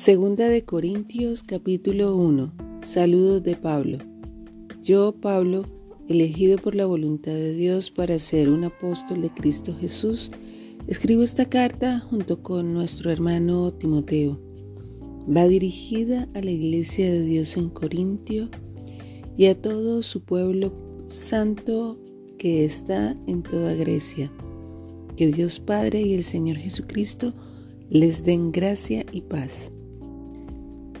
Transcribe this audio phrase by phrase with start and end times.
[0.00, 2.54] Segunda de Corintios capítulo 1.
[2.80, 3.98] Saludos de Pablo.
[4.82, 5.66] Yo, Pablo,
[6.08, 10.30] elegido por la voluntad de Dios para ser un apóstol de Cristo Jesús,
[10.86, 14.40] escribo esta carta junto con nuestro hermano Timoteo.
[15.28, 18.48] Va dirigida a la iglesia de Dios en Corintio
[19.36, 20.72] y a todo su pueblo
[21.08, 21.98] santo
[22.38, 24.32] que está en toda Grecia.
[25.14, 27.34] Que Dios Padre y el Señor Jesucristo
[27.90, 29.70] les den gracia y paz.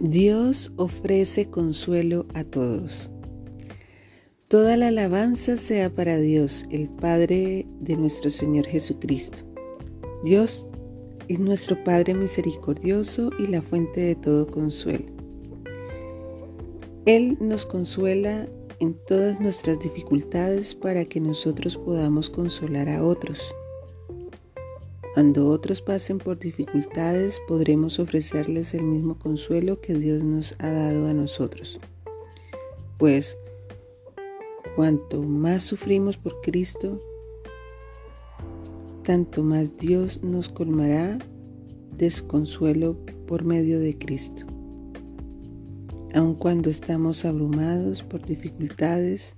[0.02, 3.10] Dios ofrece consuelo a todos.
[4.48, 9.40] Toda la alabanza sea para Dios, el Padre de nuestro Señor Jesucristo.
[10.24, 10.66] Dios
[11.28, 15.04] es nuestro Padre misericordioso y la fuente de todo consuelo.
[17.04, 23.54] Él nos consuela en todas nuestras dificultades para que nosotros podamos consolar a otros.
[25.14, 31.08] Cuando otros pasen por dificultades, podremos ofrecerles el mismo consuelo que Dios nos ha dado
[31.08, 31.80] a nosotros.
[32.96, 33.36] Pues
[34.76, 37.00] cuanto más sufrimos por Cristo,
[39.02, 41.18] tanto más Dios nos colmará
[41.96, 44.46] de su consuelo por medio de Cristo.
[46.14, 49.34] Aun cuando estamos abrumados por dificultades,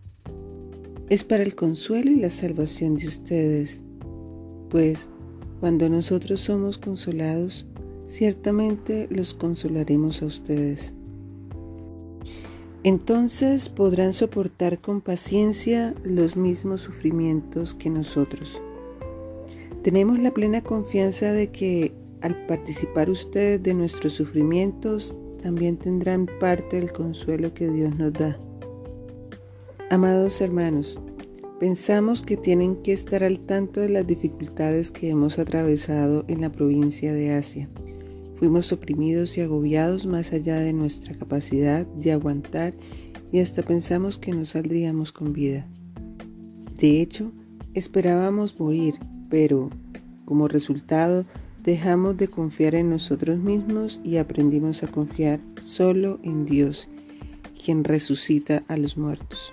[1.08, 3.80] es para el consuelo y la salvación de ustedes,
[4.68, 5.08] pues
[5.62, 7.66] cuando nosotros somos consolados,
[8.08, 10.92] ciertamente los consolaremos a ustedes.
[12.82, 18.60] Entonces podrán soportar con paciencia los mismos sufrimientos que nosotros.
[19.84, 26.80] Tenemos la plena confianza de que al participar ustedes de nuestros sufrimientos, también tendrán parte
[26.80, 28.36] del consuelo que Dios nos da.
[29.90, 30.98] Amados hermanos,
[31.62, 36.50] Pensamos que tienen que estar al tanto de las dificultades que hemos atravesado en la
[36.50, 37.68] provincia de Asia.
[38.34, 42.74] Fuimos oprimidos y agobiados más allá de nuestra capacidad de aguantar
[43.30, 45.68] y hasta pensamos que no saldríamos con vida.
[46.80, 47.30] De hecho,
[47.74, 48.96] esperábamos morir,
[49.30, 49.70] pero
[50.24, 51.26] como resultado
[51.62, 56.88] dejamos de confiar en nosotros mismos y aprendimos a confiar solo en Dios,
[57.64, 59.52] quien resucita a los muertos.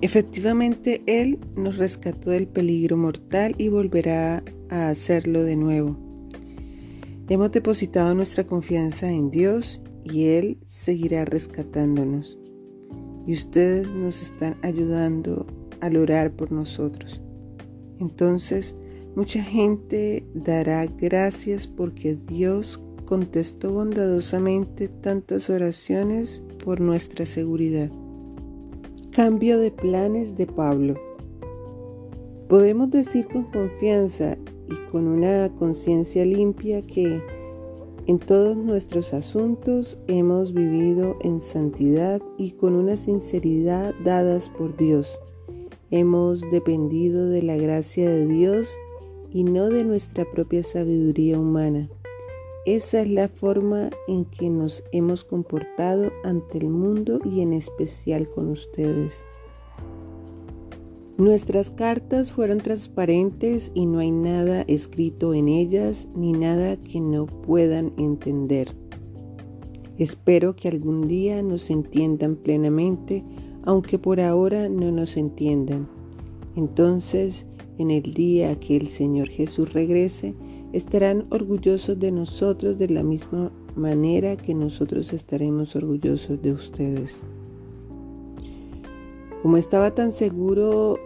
[0.00, 5.96] Efectivamente, Él nos rescató del peligro mortal y volverá a hacerlo de nuevo.
[7.28, 12.38] Hemos depositado nuestra confianza en Dios y Él seguirá rescatándonos.
[13.26, 15.46] Y ustedes nos están ayudando
[15.80, 17.22] al orar por nosotros.
[17.98, 18.76] Entonces,
[19.16, 27.90] mucha gente dará gracias porque Dios contestó bondadosamente tantas oraciones por nuestra seguridad.
[29.14, 30.96] Cambio de planes de Pablo.
[32.48, 34.36] Podemos decir con confianza
[34.68, 37.22] y con una conciencia limpia que
[38.08, 45.20] en todos nuestros asuntos hemos vivido en santidad y con una sinceridad dadas por Dios.
[45.92, 48.74] Hemos dependido de la gracia de Dios
[49.30, 51.88] y no de nuestra propia sabiduría humana.
[52.66, 58.26] Esa es la forma en que nos hemos comportado ante el mundo y en especial
[58.30, 59.26] con ustedes.
[61.18, 67.26] Nuestras cartas fueron transparentes y no hay nada escrito en ellas ni nada que no
[67.26, 68.74] puedan entender.
[69.98, 73.22] Espero que algún día nos entiendan plenamente,
[73.62, 75.86] aunque por ahora no nos entiendan.
[76.56, 77.44] Entonces,
[77.78, 80.34] en el día que el Señor Jesús regrese,
[80.74, 87.20] estarán orgullosos de nosotros de la misma manera que nosotros estaremos orgullosos de ustedes.
[89.40, 90.98] Como estaba tan seguro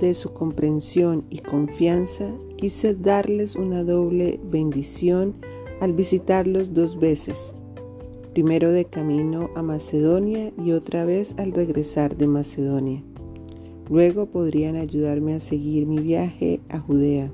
[0.00, 5.34] de su comprensión y confianza, quise darles una doble bendición
[5.82, 7.52] al visitarlos dos veces,
[8.32, 13.02] primero de camino a Macedonia y otra vez al regresar de Macedonia.
[13.90, 17.30] Luego podrían ayudarme a seguir mi viaje a Judea.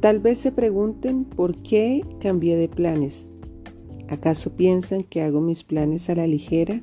[0.00, 3.26] Tal vez se pregunten por qué cambié de planes.
[4.08, 6.80] ¿Acaso piensan que hago mis planes a la ligera?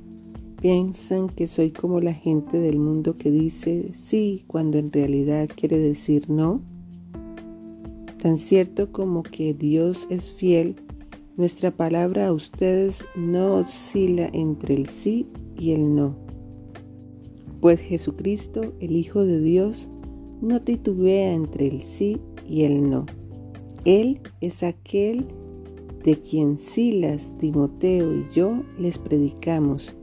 [0.62, 5.78] ¿Piensan que soy como la gente del mundo que dice sí cuando en realidad quiere
[5.80, 6.62] decir no?
[8.22, 10.76] Tan cierto como que Dios es fiel,
[11.38, 15.28] nuestra palabra a ustedes no oscila entre el sí
[15.58, 16.18] y el no.
[17.62, 19.88] Pues Jesucristo, el Hijo de Dios,
[20.42, 23.06] no titubea entre el sí y el no.
[23.86, 25.26] Él es aquel
[26.04, 29.96] de quien Silas, Timoteo y yo les predicamos,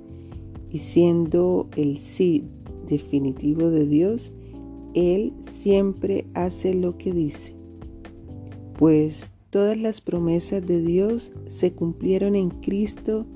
[0.71, 2.45] y siendo el sí
[2.87, 4.33] definitivo de Dios,
[4.95, 7.55] Él siempre hace lo que dice.
[8.79, 13.27] Pues todas las promesas de Dios se cumplieron en Cristo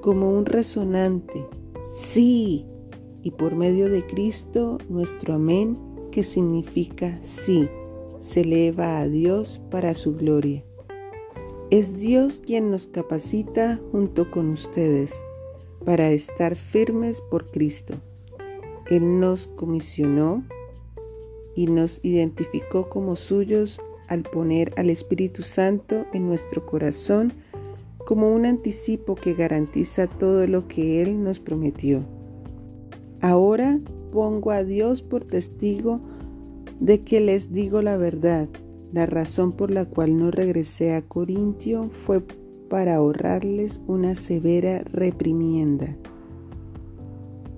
[0.00, 1.46] como un resonante.
[1.96, 2.66] Sí.
[3.22, 5.78] Y por medio de Cristo, nuestro amén,
[6.10, 7.68] que significa sí,
[8.22, 10.64] se eleva a Dios para su gloria.
[11.70, 15.22] Es Dios quien nos capacita junto con ustedes
[15.84, 17.94] para estar firmes por Cristo.
[18.88, 20.44] Él nos comisionó
[21.56, 27.32] y nos identificó como suyos al poner al Espíritu Santo en nuestro corazón
[28.06, 32.04] como un anticipo que garantiza todo lo que Él nos prometió.
[33.20, 33.80] Ahora
[34.12, 36.00] pongo a Dios por testigo
[36.82, 38.48] de que les digo la verdad.
[38.92, 42.22] La razón por la cual no regresé a Corintio fue
[42.68, 45.96] para ahorrarles una severa reprimienda.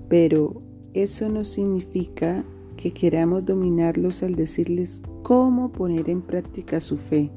[0.07, 0.61] Pero
[0.93, 2.45] eso no significa
[2.77, 7.31] que queramos dominarlos al decirles cómo poner en práctica su fe.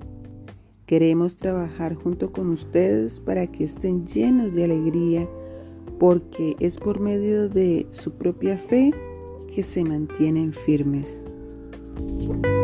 [0.84, 5.28] Queremos trabajar junto con ustedes para que estén llenos de alegría,
[5.98, 8.92] porque es por medio de su propia fe
[9.52, 11.22] que se mantienen firmes.
[11.98, 12.57] Thank you.